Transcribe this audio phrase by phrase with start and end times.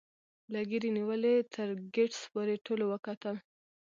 [0.51, 3.37] له ګيري نیولې تر ګیټس پورې ټولو وګټل